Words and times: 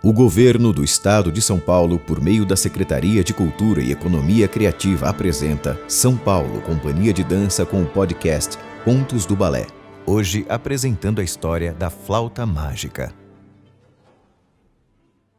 O 0.00 0.12
governo 0.12 0.72
do 0.72 0.84
estado 0.84 1.32
de 1.32 1.42
São 1.42 1.58
Paulo, 1.58 1.98
por 1.98 2.20
meio 2.20 2.46
da 2.46 2.54
Secretaria 2.54 3.24
de 3.24 3.34
Cultura 3.34 3.82
e 3.82 3.90
Economia 3.90 4.46
Criativa, 4.46 5.08
apresenta 5.08 5.76
São 5.88 6.16
Paulo 6.16 6.60
Companhia 6.60 7.12
de 7.12 7.24
Dança 7.24 7.66
com 7.66 7.82
o 7.82 7.86
podcast 7.86 8.56
Contos 8.84 9.26
do 9.26 9.34
Balé. 9.34 9.66
Hoje 10.06 10.46
apresentando 10.48 11.20
a 11.20 11.24
história 11.24 11.72
da 11.72 11.90
flauta 11.90 12.46
mágica. 12.46 13.12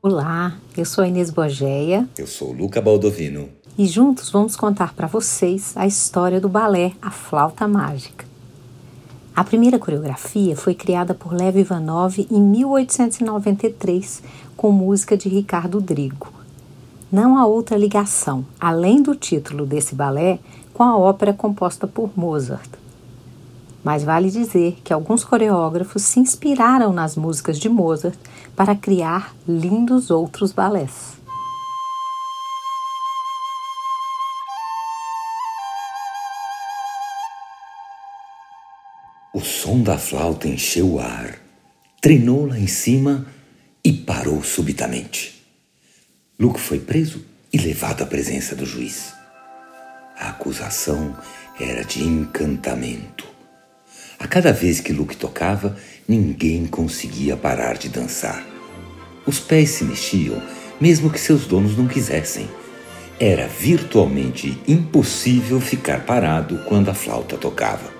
Olá, 0.02 0.57
eu 0.76 0.84
sou 0.84 1.05
a 1.05 1.07
Inês 1.07 1.30
Bogeia. 1.30 2.05
Eu 2.18 2.28
sou 2.28 2.50
o 2.50 2.54
Luca 2.54 2.82
Baldovino. 2.82 3.48
E 3.78 3.88
juntos 3.88 4.30
vamos 4.30 4.57
contar 4.57 4.94
para 4.94 5.07
vocês 5.07 5.71
a 5.78 5.88
história 5.88 6.41
do 6.41 6.50
balé 6.50 6.91
A 7.02 7.10
Flauta 7.10 7.66
Mágica. 7.66 8.29
A 9.39 9.43
primeira 9.45 9.79
coreografia 9.79 10.53
foi 10.53 10.75
criada 10.75 11.13
por 11.13 11.31
Lev 11.31 11.59
Ivanov 11.59 12.19
em 12.29 12.41
1893, 12.41 14.21
com 14.57 14.69
música 14.69 15.16
de 15.16 15.30
Ricardo 15.30 15.80
Drigo. 15.80 16.27
Não 17.09 17.38
há 17.38 17.45
outra 17.45 17.77
ligação, 17.77 18.45
além 18.59 19.02
do 19.02 19.16
título 19.16 19.66
desse 19.66 19.95
balé, 19.95 20.39
com 20.73 20.83
a 20.83 20.97
ópera 20.97 21.31
composta 21.31 21.88
por 21.88 22.09
Mozart. 22.17 22.70
Mas 23.81 24.03
vale 24.03 24.30
dizer 24.30 24.77
que 24.83 24.91
alguns 24.91 25.23
coreógrafos 25.23 26.02
se 26.02 26.19
inspiraram 26.19 26.91
nas 26.91 27.16
músicas 27.16 27.58
de 27.58 27.69
Mozart 27.69 28.19
para 28.58 28.75
criar 28.75 29.33
lindos 29.47 30.11
outros 30.11 30.52
balés. 30.52 31.17
O 39.39 39.41
som 39.41 39.81
da 39.81 39.98
flauta 39.98 40.49
encheu 40.49 40.95
o 40.95 40.99
ar, 40.99 41.39
trinou 42.02 42.45
lá 42.45 42.59
em 42.59 42.67
cima 42.67 43.25
e 43.81 43.93
parou 43.93 44.43
subitamente. 44.43 45.41
Luke 46.38 46.59
foi 46.59 46.77
preso 46.77 47.23
e 47.53 47.58
levado 47.58 48.03
à 48.03 48.05
presença 48.05 48.53
do 48.53 48.66
juiz. 48.66 49.14
A 50.19 50.31
acusação 50.31 51.17
era 51.58 51.86
de 51.86 52.03
encantamento. 52.03 53.25
A 54.19 54.27
cada 54.27 54.52
vez 54.52 54.81
que 54.81 54.91
Luke 54.91 55.16
tocava, 55.16 55.77
ninguém 56.05 56.66
conseguia 56.66 57.38
parar 57.38 57.77
de 57.77 57.88
dançar. 57.88 58.45
Os 59.25 59.39
pés 59.39 59.69
se 59.69 59.86
mexiam, 59.86 60.44
mesmo 60.81 61.09
que 61.09 61.17
seus 61.17 61.47
donos 61.47 61.77
não 61.77 61.88
quisessem. 61.88 62.49
Era 63.17 63.47
virtualmente 63.47 64.61
impossível 64.67 65.61
ficar 65.61 66.05
parado 66.05 66.61
quando 66.67 66.89
a 66.89 66.94
flauta 66.94 67.38
tocava. 67.38 67.98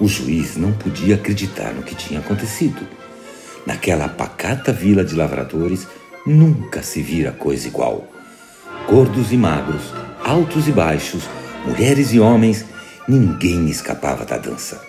O 0.00 0.08
juiz 0.08 0.56
não 0.56 0.72
podia 0.72 1.16
acreditar 1.16 1.74
no 1.74 1.82
que 1.82 1.94
tinha 1.94 2.20
acontecido. 2.20 2.88
Naquela 3.66 4.08
pacata 4.08 4.72
vila 4.72 5.04
de 5.04 5.14
lavradores 5.14 5.86
nunca 6.26 6.82
se 6.82 7.02
vira 7.02 7.32
coisa 7.32 7.68
igual. 7.68 8.10
Gordos 8.88 9.30
e 9.30 9.36
magros, 9.36 9.92
altos 10.24 10.66
e 10.66 10.72
baixos, 10.72 11.24
mulheres 11.66 12.14
e 12.14 12.18
homens, 12.18 12.64
ninguém 13.06 13.68
escapava 13.68 14.24
da 14.24 14.38
dança. 14.38 14.80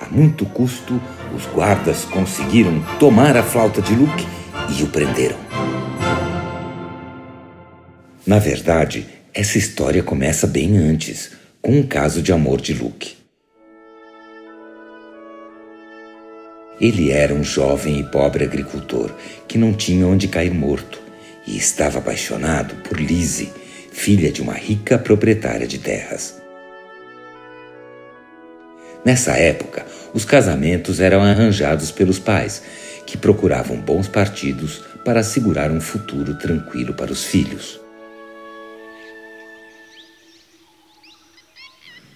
A 0.00 0.06
muito 0.06 0.46
custo, 0.46 1.00
os 1.34 1.44
guardas 1.46 2.04
conseguiram 2.04 2.80
tomar 3.00 3.36
a 3.36 3.42
flauta 3.42 3.82
de 3.82 3.94
Luke 3.96 4.26
e 4.78 4.82
o 4.84 4.86
prenderam. 4.86 5.38
Na 8.24 8.38
verdade, 8.38 9.08
essa 9.34 9.58
história 9.58 10.02
começa 10.02 10.46
bem 10.46 10.78
antes, 10.78 11.32
com 11.60 11.78
um 11.78 11.82
caso 11.82 12.22
de 12.22 12.32
amor 12.32 12.60
de 12.60 12.74
Luke. 12.74 13.25
Ele 16.80 17.10
era 17.10 17.32
um 17.32 17.42
jovem 17.42 18.00
e 18.00 18.04
pobre 18.04 18.44
agricultor 18.44 19.10
que 19.48 19.56
não 19.56 19.72
tinha 19.72 20.06
onde 20.06 20.28
cair 20.28 20.52
morto 20.52 21.00
e 21.46 21.56
estava 21.56 21.98
apaixonado 21.98 22.74
por 22.82 23.00
Lise, 23.00 23.52
filha 23.92 24.30
de 24.30 24.42
uma 24.42 24.52
rica 24.52 24.98
proprietária 24.98 25.66
de 25.66 25.78
terras. 25.78 26.42
Nessa 29.04 29.32
época, 29.32 29.86
os 30.12 30.24
casamentos 30.24 31.00
eram 31.00 31.22
arranjados 31.22 31.92
pelos 31.92 32.18
pais, 32.18 32.62
que 33.06 33.16
procuravam 33.16 33.76
bons 33.76 34.08
partidos 34.08 34.82
para 35.04 35.20
assegurar 35.20 35.70
um 35.70 35.80
futuro 35.80 36.34
tranquilo 36.34 36.92
para 36.92 37.12
os 37.12 37.24
filhos. 37.24 37.80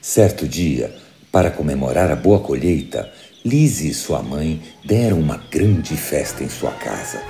Certo 0.02 0.48
dia, 0.48 0.92
para 1.30 1.50
comemorar 1.50 2.10
a 2.10 2.16
boa 2.16 2.40
colheita, 2.40 3.08
Lise 3.42 3.88
e 3.88 3.94
sua 3.94 4.22
mãe 4.22 4.62
deram 4.84 5.18
uma 5.18 5.38
grande 5.50 5.96
festa 5.96 6.44
em 6.44 6.48
sua 6.50 6.72
casa. 6.72 7.22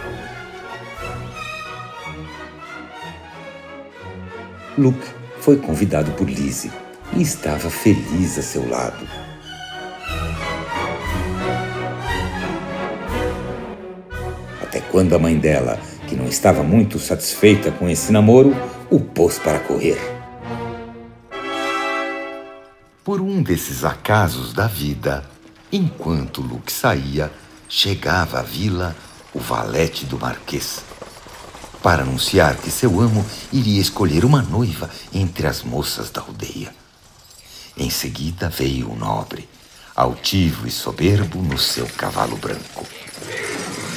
Luke 4.76 5.06
foi 5.38 5.56
convidado 5.58 6.10
por 6.12 6.28
Lise 6.28 6.72
e 7.16 7.22
estava 7.22 7.70
feliz 7.70 8.36
a 8.36 8.42
seu 8.42 8.68
lado. 8.68 9.06
Até 14.60 14.80
quando 14.80 15.14
a 15.14 15.18
mãe 15.18 15.38
dela, 15.38 15.78
que 16.08 16.16
não 16.16 16.26
estava 16.26 16.64
muito 16.64 16.98
satisfeita 16.98 17.70
com 17.70 17.88
esse 17.88 18.10
namoro, 18.10 18.52
o 18.90 18.98
pôs 18.98 19.38
para 19.38 19.60
correr. 19.60 19.98
Por 23.04 23.20
um 23.20 23.40
desses 23.44 23.84
acasos 23.84 24.52
da 24.52 24.66
vida, 24.66 25.24
Enquanto 25.72 26.42
Luke 26.42 26.72
saía, 26.72 27.30
chegava 27.68 28.40
à 28.40 28.42
vila 28.42 28.96
o 29.32 29.38
valete 29.38 30.04
do 30.04 30.18
marquês 30.18 30.82
para 31.82 32.02
anunciar 32.02 32.56
que 32.56 32.70
seu 32.70 33.00
amo 33.00 33.24
iria 33.52 33.80
escolher 33.80 34.24
uma 34.24 34.42
noiva 34.42 34.90
entre 35.12 35.46
as 35.46 35.62
moças 35.62 36.10
da 36.10 36.20
aldeia. 36.20 36.74
Em 37.76 37.88
seguida 37.88 38.48
veio 38.48 38.90
o 38.90 38.96
nobre, 38.96 39.48
altivo 39.96 40.66
e 40.66 40.70
soberbo 40.70 41.40
no 41.40 41.58
seu 41.58 41.86
cavalo 41.86 42.36
branco. 42.36 42.86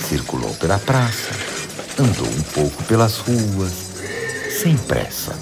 Circulou 0.08 0.54
pela 0.56 0.80
praça, 0.80 1.32
andou 2.00 2.28
um 2.28 2.42
pouco 2.54 2.84
pelas 2.84 3.18
ruas, 3.18 3.74
sem 4.62 4.78
pressa. 4.78 5.38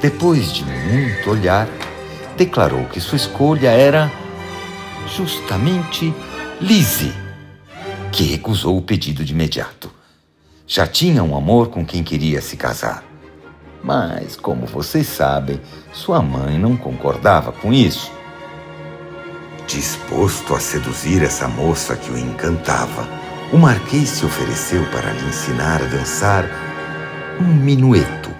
Depois 0.00 0.52
de 0.52 0.64
muito 0.64 1.30
olhar, 1.30 1.68
declarou 2.36 2.84
que 2.86 3.00
sua 3.00 3.16
escolha 3.16 3.70
era 3.70 4.12
justamente 5.06 6.12
Lizzie, 6.60 7.12
que 8.12 8.24
recusou 8.24 8.76
o 8.76 8.82
pedido 8.82 9.24
de 9.24 9.32
imediato. 9.32 9.90
Já 10.66 10.86
tinha 10.86 11.22
um 11.22 11.36
amor 11.36 11.68
com 11.68 11.84
quem 11.84 12.02
queria 12.02 12.40
se 12.40 12.56
casar. 12.56 13.04
Mas, 13.82 14.36
como 14.36 14.66
vocês 14.66 15.06
sabem, 15.06 15.60
sua 15.92 16.20
mãe 16.20 16.58
não 16.58 16.76
concordava 16.76 17.52
com 17.52 17.72
isso. 17.72 18.10
Disposto 19.66 20.54
a 20.54 20.60
seduzir 20.60 21.22
essa 21.22 21.46
moça 21.46 21.94
que 21.96 22.10
o 22.10 22.18
encantava, 22.18 23.06
o 23.52 23.58
marquês 23.58 24.08
se 24.08 24.24
ofereceu 24.24 24.84
para 24.90 25.12
lhe 25.12 25.28
ensinar 25.28 25.82
a 25.82 25.86
dançar 25.86 26.44
um 27.40 27.54
minueto, 27.54 28.30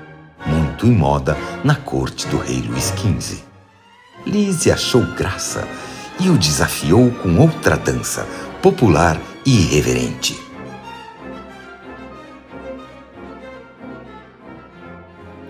muito 0.45 0.87
em 0.87 0.93
moda 0.93 1.37
na 1.63 1.77
corte 1.77 2.27
do 2.29 2.39
rei 2.39 2.63
Luís 2.63 2.93
XV. 2.97 3.45
Lizzie 4.27 4.73
achou 4.73 5.03
graça 5.15 5.69
e 6.19 6.31
o 6.31 6.39
desafiou 6.39 7.11
com 7.11 7.39
outra 7.39 7.77
dança, 7.77 8.27
popular 8.63 9.21
e 9.45 9.63
irreverente. 9.63 10.41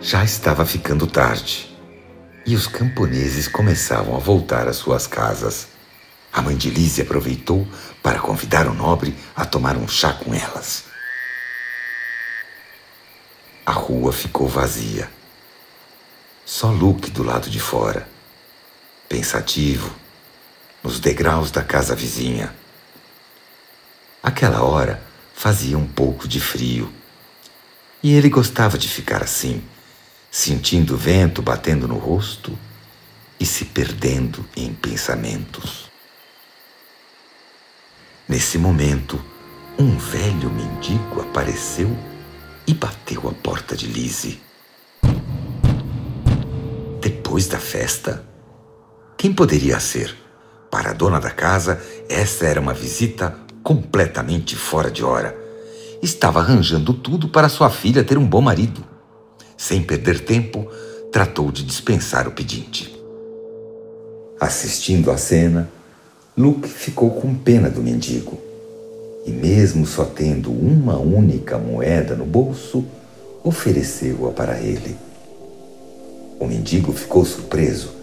Já 0.00 0.22
estava 0.24 0.64
ficando 0.64 1.06
tarde 1.06 1.76
e 2.46 2.54
os 2.54 2.66
camponeses 2.66 3.48
começavam 3.48 4.14
a 4.14 4.20
voltar 4.20 4.68
às 4.68 4.76
suas 4.76 5.06
casas. 5.06 5.68
A 6.32 6.40
mãe 6.40 6.56
de 6.56 6.70
Lise 6.70 7.02
aproveitou 7.02 7.66
para 8.02 8.20
convidar 8.20 8.68
o 8.68 8.74
nobre 8.74 9.16
a 9.34 9.44
tomar 9.44 9.76
um 9.76 9.88
chá 9.88 10.12
com 10.12 10.32
elas. 10.32 10.84
A 13.64 13.72
rua 13.72 14.12
ficou 14.12 14.46
vazia. 14.46 15.10
Só 16.44 16.70
Luke 16.70 17.10
do 17.10 17.24
lado 17.24 17.50
de 17.50 17.58
fora, 17.58 18.08
pensativo, 19.08 19.92
nos 20.86 21.00
degraus 21.00 21.50
da 21.50 21.64
casa 21.64 21.96
vizinha. 21.96 22.54
Aquela 24.22 24.62
hora 24.62 25.02
fazia 25.34 25.76
um 25.76 25.84
pouco 25.84 26.28
de 26.28 26.38
frio. 26.38 26.92
E 28.00 28.14
ele 28.14 28.28
gostava 28.28 28.78
de 28.78 28.86
ficar 28.86 29.20
assim, 29.20 29.64
sentindo 30.30 30.94
o 30.94 30.96
vento 30.96 31.42
batendo 31.42 31.88
no 31.88 31.98
rosto 31.98 32.56
e 33.40 33.44
se 33.44 33.64
perdendo 33.64 34.48
em 34.56 34.72
pensamentos. 34.72 35.90
Nesse 38.28 38.56
momento, 38.56 39.20
um 39.76 39.98
velho 39.98 40.48
mendigo 40.48 41.20
apareceu 41.20 41.98
e 42.64 42.72
bateu 42.72 43.28
a 43.28 43.32
porta 43.32 43.74
de 43.74 43.88
Lise. 43.88 44.40
Depois 47.00 47.48
da 47.48 47.58
festa, 47.58 48.24
quem 49.18 49.32
poderia 49.32 49.80
ser? 49.80 50.25
Para 50.76 50.90
a 50.90 50.92
dona 50.92 51.18
da 51.18 51.30
casa, 51.30 51.80
esta 52.06 52.44
era 52.44 52.60
uma 52.60 52.74
visita 52.74 53.34
completamente 53.62 54.54
fora 54.54 54.90
de 54.90 55.02
hora. 55.02 55.34
Estava 56.02 56.40
arranjando 56.40 56.92
tudo 56.92 57.30
para 57.30 57.48
sua 57.48 57.70
filha 57.70 58.04
ter 58.04 58.18
um 58.18 58.26
bom 58.26 58.42
marido. 58.42 58.84
Sem 59.56 59.82
perder 59.82 60.20
tempo, 60.20 60.70
tratou 61.10 61.50
de 61.50 61.64
dispensar 61.64 62.28
o 62.28 62.32
pedinte. 62.32 62.94
Assistindo 64.38 65.10
à 65.10 65.16
cena, 65.16 65.66
Luke 66.36 66.68
ficou 66.68 67.10
com 67.10 67.34
pena 67.34 67.70
do 67.70 67.80
mendigo. 67.80 68.38
E, 69.24 69.30
mesmo 69.30 69.86
só 69.86 70.04
tendo 70.04 70.52
uma 70.52 70.98
única 70.98 71.56
moeda 71.56 72.14
no 72.14 72.26
bolso, 72.26 72.84
ofereceu-a 73.42 74.30
para 74.30 74.60
ele. 74.60 74.94
O 76.38 76.46
mendigo 76.46 76.92
ficou 76.92 77.24
surpreso. 77.24 77.95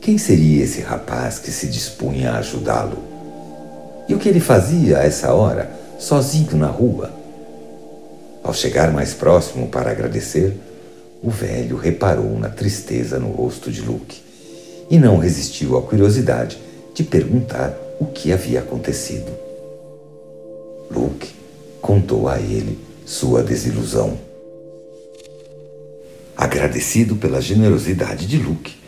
Quem 0.00 0.16
seria 0.16 0.64
esse 0.64 0.80
rapaz 0.80 1.38
que 1.38 1.52
se 1.52 1.66
dispunha 1.66 2.32
a 2.32 2.38
ajudá-lo? 2.38 2.98
E 4.08 4.14
o 4.14 4.18
que 4.18 4.30
ele 4.30 4.40
fazia 4.40 4.98
a 4.98 5.04
essa 5.04 5.34
hora, 5.34 5.70
sozinho 5.98 6.56
na 6.56 6.68
rua? 6.68 7.12
Ao 8.42 8.54
chegar 8.54 8.90
mais 8.92 9.12
próximo 9.12 9.68
para 9.68 9.90
agradecer, 9.90 10.56
o 11.22 11.28
velho 11.28 11.76
reparou 11.76 12.38
na 12.38 12.48
tristeza 12.48 13.18
no 13.18 13.28
rosto 13.30 13.70
de 13.70 13.82
Luke 13.82 14.22
e 14.90 14.98
não 14.98 15.18
resistiu 15.18 15.76
à 15.76 15.82
curiosidade 15.82 16.58
de 16.94 17.04
perguntar 17.04 17.76
o 18.00 18.06
que 18.06 18.32
havia 18.32 18.60
acontecido. 18.60 19.30
Luke 20.90 21.28
contou 21.82 22.26
a 22.26 22.40
ele 22.40 22.78
sua 23.04 23.42
desilusão. 23.42 24.18
Agradecido 26.34 27.16
pela 27.16 27.38
generosidade 27.38 28.26
de 28.26 28.38
Luke, 28.38 28.79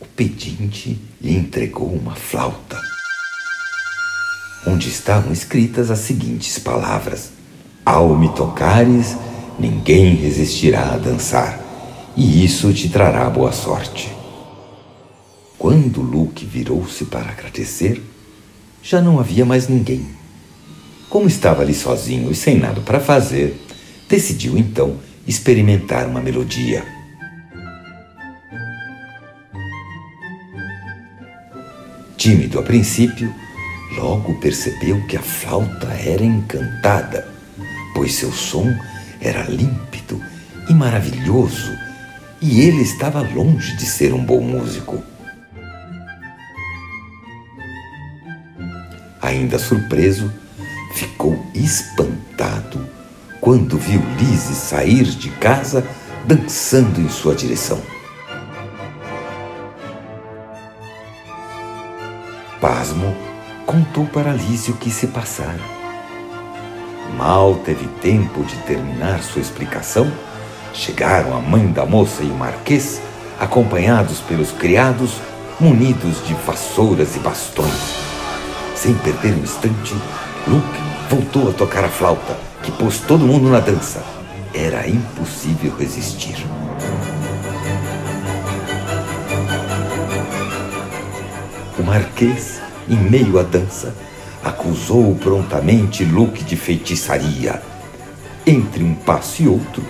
o 0.00 0.06
pedinte 0.06 0.98
lhe 1.20 1.36
entregou 1.36 1.92
uma 1.92 2.14
flauta, 2.14 2.80
onde 4.66 4.88
estavam 4.88 5.32
escritas 5.32 5.90
as 5.90 5.98
seguintes 6.00 6.58
palavras: 6.58 7.30
Ao 7.84 8.16
me 8.16 8.30
tocares, 8.30 9.14
ninguém 9.58 10.14
resistirá 10.14 10.94
a 10.94 10.96
dançar, 10.96 11.60
e 12.16 12.44
isso 12.44 12.72
te 12.72 12.88
trará 12.88 13.28
boa 13.28 13.52
sorte. 13.52 14.10
Quando 15.58 16.00
Luke 16.00 16.44
virou-se 16.46 17.04
para 17.04 17.30
agradecer, 17.30 18.02
já 18.82 19.02
não 19.02 19.20
havia 19.20 19.44
mais 19.44 19.68
ninguém. 19.68 20.06
Como 21.10 21.28
estava 21.28 21.60
ali 21.60 21.74
sozinho 21.74 22.30
e 22.30 22.34
sem 22.34 22.56
nada 22.58 22.80
para 22.80 22.98
fazer, 22.98 23.60
decidiu 24.08 24.56
então 24.56 24.96
experimentar 25.26 26.06
uma 26.06 26.20
melodia. 26.20 26.99
Tímido 32.30 32.60
a 32.60 32.62
princípio, 32.62 33.34
logo 33.96 34.38
percebeu 34.38 35.04
que 35.08 35.16
a 35.16 35.20
flauta 35.20 35.88
era 35.88 36.22
encantada, 36.22 37.26
pois 37.92 38.14
seu 38.14 38.30
som 38.30 38.72
era 39.20 39.42
límpido 39.50 40.22
e 40.68 40.72
maravilhoso, 40.72 41.76
e 42.40 42.60
ele 42.60 42.82
estava 42.82 43.20
longe 43.20 43.76
de 43.76 43.84
ser 43.84 44.14
um 44.14 44.24
bom 44.24 44.40
músico. 44.40 45.02
Ainda 49.20 49.58
surpreso, 49.58 50.32
ficou 50.94 51.44
espantado 51.52 52.88
quando 53.40 53.76
viu 53.76 54.00
Lise 54.20 54.54
sair 54.54 55.02
de 55.02 55.30
casa 55.30 55.84
dançando 56.28 57.00
em 57.00 57.08
sua 57.08 57.34
direção. 57.34 57.82
Pasmo 62.60 63.16
contou 63.64 64.04
para 64.04 64.32
Lise 64.32 64.70
o 64.70 64.76
que 64.76 64.90
se 64.90 65.06
passara. 65.06 65.60
Mal 67.16 67.54
teve 67.64 67.86
tempo 68.02 68.44
de 68.44 68.54
terminar 68.58 69.22
sua 69.22 69.40
explicação, 69.40 70.12
chegaram 70.74 71.34
a 71.34 71.40
mãe 71.40 71.66
da 71.72 71.86
moça 71.86 72.22
e 72.22 72.26
o 72.26 72.34
marquês, 72.34 73.00
acompanhados 73.38 74.20
pelos 74.20 74.52
criados, 74.52 75.14
munidos 75.58 76.22
de 76.26 76.34
vassouras 76.34 77.16
e 77.16 77.18
bastões. 77.20 77.96
Sem 78.76 78.92
perder 78.94 79.34
um 79.34 79.42
instante, 79.42 79.94
Luke 80.46 80.80
voltou 81.08 81.48
a 81.48 81.54
tocar 81.54 81.84
a 81.84 81.88
flauta, 81.88 82.36
que 82.62 82.70
pôs 82.72 82.98
todo 83.00 83.26
mundo 83.26 83.48
na 83.48 83.60
dança. 83.60 84.04
Era 84.52 84.86
impossível 84.86 85.74
resistir. 85.78 86.46
Marquês, 91.90 92.60
em 92.88 92.96
meio 92.96 93.36
à 93.36 93.42
dança, 93.42 93.92
acusou 94.44 95.12
prontamente 95.16 96.04
Luke 96.04 96.44
de 96.44 96.54
feitiçaria. 96.54 97.60
Entre 98.46 98.84
um 98.84 98.94
passo 98.94 99.42
e 99.42 99.48
outro, 99.48 99.82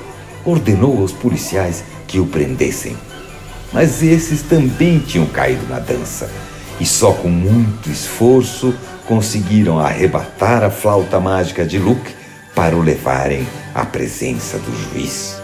ordenou 0.42 0.98
aos 1.02 1.12
policiais 1.12 1.84
que 2.06 2.18
o 2.18 2.24
prendessem. 2.24 2.96
Mas 3.70 4.02
esses 4.02 4.40
também 4.40 4.98
tinham 4.98 5.26
caído 5.26 5.66
na 5.68 5.78
dança 5.78 6.30
e 6.80 6.86
só 6.86 7.12
com 7.12 7.28
muito 7.28 7.90
esforço 7.90 8.74
conseguiram 9.06 9.78
arrebatar 9.78 10.64
a 10.64 10.70
flauta 10.70 11.20
mágica 11.20 11.66
de 11.66 11.78
Luke 11.78 12.14
para 12.54 12.74
o 12.74 12.80
levarem 12.80 13.46
à 13.74 13.84
presença 13.84 14.56
do 14.56 14.74
juiz. 14.74 15.39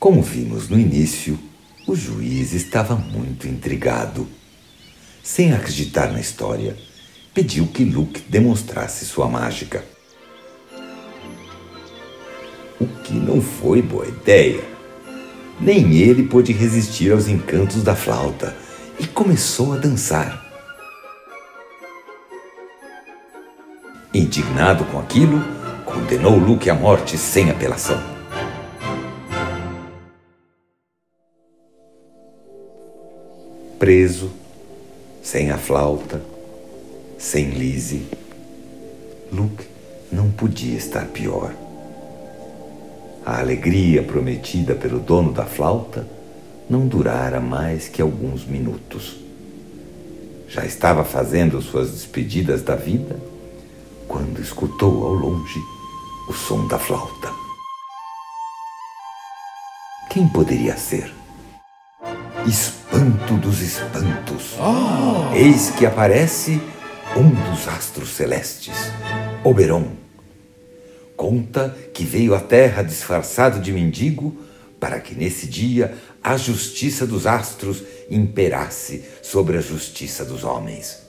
Como 0.00 0.22
vimos 0.22 0.70
no 0.70 0.80
início, 0.80 1.38
o 1.86 1.94
juiz 1.94 2.54
estava 2.54 2.96
muito 2.96 3.46
intrigado. 3.46 4.26
Sem 5.22 5.52
acreditar 5.52 6.10
na 6.10 6.18
história, 6.18 6.74
pediu 7.34 7.66
que 7.66 7.84
Luke 7.84 8.22
demonstrasse 8.26 9.04
sua 9.04 9.28
mágica. 9.28 9.84
O 12.80 12.86
que 13.04 13.12
não 13.12 13.42
foi 13.42 13.82
boa 13.82 14.08
ideia. 14.08 14.64
Nem 15.60 15.92
ele 15.92 16.22
pôde 16.22 16.54
resistir 16.54 17.12
aos 17.12 17.28
encantos 17.28 17.82
da 17.82 17.94
flauta 17.94 18.56
e 18.98 19.06
começou 19.06 19.74
a 19.74 19.76
dançar. 19.76 20.42
Indignado 24.14 24.82
com 24.86 24.98
aquilo, 24.98 25.44
condenou 25.84 26.38
Luke 26.38 26.70
à 26.70 26.74
morte 26.74 27.18
sem 27.18 27.50
apelação. 27.50 28.19
Preso, 33.80 34.30
sem 35.22 35.50
a 35.50 35.56
flauta, 35.56 36.20
sem 37.16 37.48
Lise, 37.48 38.06
Luke 39.32 39.64
não 40.12 40.30
podia 40.30 40.76
estar 40.76 41.06
pior. 41.06 41.54
A 43.24 43.38
alegria 43.38 44.02
prometida 44.02 44.74
pelo 44.74 44.98
dono 44.98 45.32
da 45.32 45.46
flauta 45.46 46.06
não 46.68 46.86
durara 46.86 47.40
mais 47.40 47.88
que 47.88 48.02
alguns 48.02 48.44
minutos. 48.44 49.16
Já 50.46 50.66
estava 50.66 51.02
fazendo 51.02 51.62
suas 51.62 51.90
despedidas 51.90 52.60
da 52.60 52.76
vida 52.76 53.18
quando 54.06 54.42
escutou 54.42 55.06
ao 55.06 55.14
longe 55.14 55.58
o 56.28 56.34
som 56.34 56.68
da 56.68 56.78
flauta. 56.78 57.32
Quem 60.10 60.28
poderia 60.28 60.76
ser? 60.76 61.19
Espanto 62.46 63.34
dos 63.34 63.60
espantos! 63.60 64.56
Oh. 64.58 65.34
Eis 65.34 65.70
que 65.70 65.84
aparece 65.84 66.60
um 67.16 67.28
dos 67.50 67.68
astros 67.68 68.10
celestes, 68.10 68.74
Oberon 69.44 69.88
Conta 71.16 71.76
que 71.92 72.02
veio 72.02 72.34
à 72.34 72.40
terra 72.40 72.82
disfarçado 72.82 73.60
de 73.60 73.70
mendigo 73.72 74.34
para 74.80 74.98
que 75.00 75.14
nesse 75.14 75.46
dia 75.46 75.94
a 76.22 76.38
justiça 76.38 77.06
dos 77.06 77.26
astros 77.26 77.82
imperasse 78.10 79.04
sobre 79.22 79.58
a 79.58 79.60
justiça 79.60 80.24
dos 80.24 80.42
homens. 80.42 81.02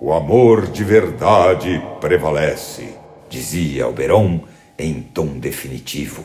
O 0.00 0.12
amor 0.12 0.66
de 0.66 0.82
verdade 0.82 1.80
prevalece, 2.00 2.88
dizia 3.30 3.84
Alberon 3.84 4.40
em 4.76 5.00
tom 5.02 5.38
definitivo. 5.38 6.24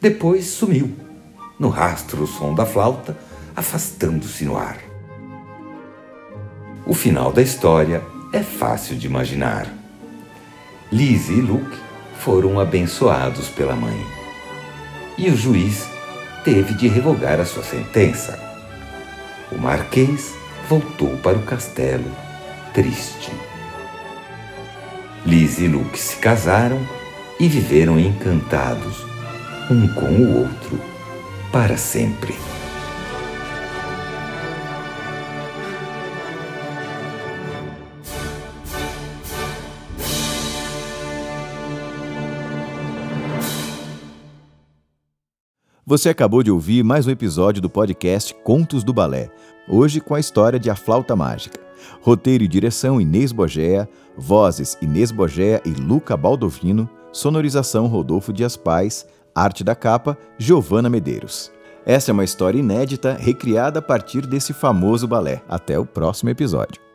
Depois 0.00 0.46
sumiu, 0.46 1.07
no 1.58 1.68
rastro 1.68 2.22
o 2.22 2.26
som 2.26 2.54
da 2.54 2.64
flauta, 2.64 3.16
afastando-se 3.56 4.44
no 4.44 4.56
ar. 4.56 4.78
O 6.86 6.94
final 6.94 7.32
da 7.32 7.42
história 7.42 8.02
é 8.32 8.42
fácil 8.42 8.96
de 8.96 9.06
imaginar. 9.06 9.66
Lizzie 10.90 11.38
e 11.38 11.40
Luke 11.40 11.76
foram 12.18 12.58
abençoados 12.58 13.48
pela 13.48 13.74
mãe. 13.74 14.06
E 15.18 15.28
o 15.28 15.36
juiz 15.36 15.86
teve 16.44 16.74
de 16.74 16.88
revogar 16.88 17.40
a 17.40 17.44
sua 17.44 17.62
sentença. 17.62 18.38
O 19.50 19.58
marquês 19.58 20.34
voltou 20.68 21.16
para 21.18 21.36
o 21.36 21.42
castelo, 21.42 22.10
triste. 22.72 23.32
Lizzie 25.26 25.66
e 25.66 25.68
Luke 25.68 25.98
se 25.98 26.16
casaram 26.16 26.80
e 27.40 27.48
viveram 27.48 27.98
encantados, 27.98 29.04
um 29.70 29.88
com 29.88 30.06
o 30.06 30.38
outro, 30.40 30.80
para 31.52 31.76
sempre. 31.76 32.34
Você 45.86 46.10
acabou 46.10 46.42
de 46.42 46.50
ouvir 46.50 46.84
mais 46.84 47.06
um 47.06 47.10
episódio 47.10 47.62
do 47.62 47.70
podcast 47.70 48.34
Contos 48.44 48.84
do 48.84 48.92
Balé, 48.92 49.30
hoje 49.66 50.02
com 50.02 50.14
a 50.14 50.20
história 50.20 50.58
de 50.58 50.68
A 50.68 50.76
Flauta 50.76 51.16
Mágica. 51.16 51.58
Roteiro 52.02 52.44
e 52.44 52.48
direção 52.48 53.00
Inês 53.00 53.32
Bogéa, 53.32 53.88
vozes 54.14 54.76
Inês 54.82 55.10
Bogéa 55.10 55.62
e 55.64 55.70
Luca 55.70 56.14
Baldovino, 56.14 56.90
sonorização 57.10 57.86
Rodolfo 57.86 58.34
Dias 58.34 58.54
Pais, 58.54 59.06
arte 59.42 59.62
da 59.62 59.74
capa 59.74 60.16
Giovana 60.36 60.88
Medeiros. 60.90 61.52
Essa 61.86 62.10
é 62.10 62.12
uma 62.12 62.24
história 62.24 62.58
inédita 62.58 63.16
recriada 63.18 63.78
a 63.78 63.82
partir 63.82 64.26
desse 64.26 64.52
famoso 64.52 65.06
balé. 65.06 65.42
Até 65.48 65.78
o 65.78 65.86
próximo 65.86 66.30
episódio. 66.30 66.87